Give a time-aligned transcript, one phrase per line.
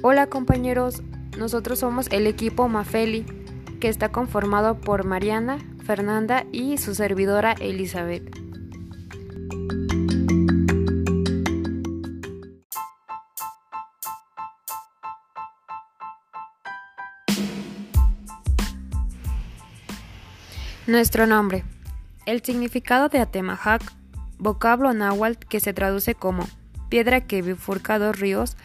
[0.00, 1.02] Hola compañeros,
[1.36, 3.26] nosotros somos el equipo Mafeli,
[3.80, 8.22] que está conformado por Mariana, Fernanda y su servidora Elizabeth.
[20.86, 21.64] Nuestro nombre.
[22.24, 23.82] El significado de Atemajac,
[24.38, 26.46] vocablo náhuatl que se traduce como
[26.88, 28.56] piedra que bifurca dos ríos,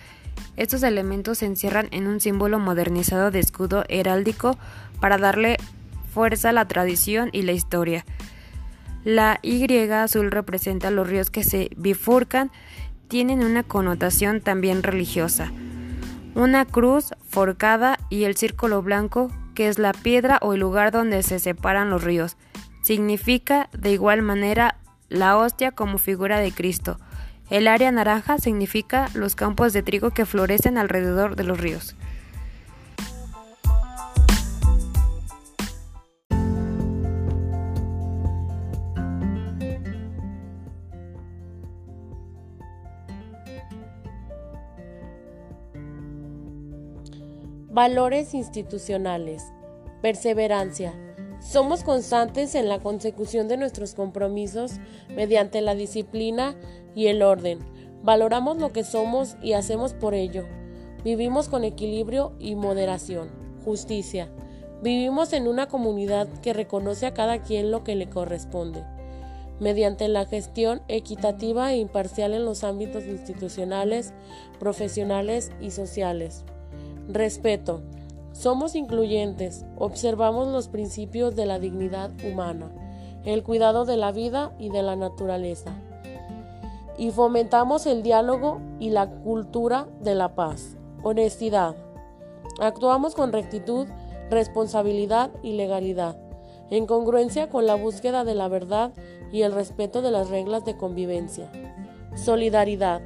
[0.56, 4.58] estos elementos se encierran en un símbolo modernizado de escudo heráldico
[5.00, 5.58] para darle
[6.14, 8.06] fuerza a la tradición y la historia.
[9.04, 12.52] La Y azul representa los ríos que se bifurcan,
[13.08, 15.52] tienen una connotación también religiosa.
[16.36, 21.22] Una cruz forcada y el círculo blanco, que es la piedra o el lugar donde
[21.22, 22.38] se separan los ríos.
[22.82, 24.78] Significa de igual manera
[25.10, 26.98] la hostia como figura de Cristo.
[27.54, 31.96] El área naranja significa los campos de trigo que florecen alrededor de los ríos.
[47.70, 49.44] Valores institucionales.
[50.02, 50.96] Perseverancia.
[51.44, 56.56] Somos constantes en la consecución de nuestros compromisos mediante la disciplina
[56.96, 57.60] y el orden.
[58.02, 60.46] Valoramos lo que somos y hacemos por ello.
[61.04, 63.30] Vivimos con equilibrio y moderación.
[63.66, 64.30] Justicia.
[64.82, 68.84] Vivimos en una comunidad que reconoce a cada quien lo que le corresponde.
[69.60, 74.14] Mediante la gestión equitativa e imparcial en los ámbitos institucionales,
[74.60, 76.46] profesionales y sociales.
[77.10, 77.84] Respeto.
[78.34, 82.72] Somos incluyentes, observamos los principios de la dignidad humana,
[83.26, 85.72] el cuidado de la vida y de la naturaleza,
[86.98, 90.78] y fomentamos el diálogo y la cultura de la paz.
[91.04, 91.76] Honestidad.
[92.60, 93.88] Actuamos con rectitud,
[94.32, 96.18] responsabilidad y legalidad,
[96.72, 98.94] en congruencia con la búsqueda de la verdad
[99.32, 101.52] y el respeto de las reglas de convivencia.
[102.16, 103.02] Solidaridad.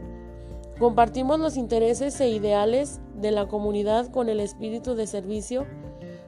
[0.79, 5.65] Compartimos los intereses e ideales de la comunidad con el espíritu de servicio,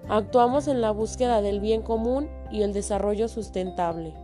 [0.08, 4.16] actuamos en la búsqueda del bien común y el desarrollo sustentable.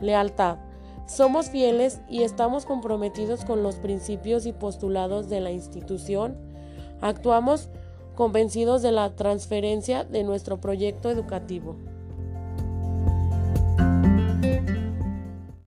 [0.00, 0.58] Lealtad.
[1.06, 6.36] Somos fieles y estamos comprometidos con los principios y postulados de la institución.
[7.00, 7.68] Actuamos
[8.16, 11.76] convencidos de la transferencia de nuestro proyecto educativo.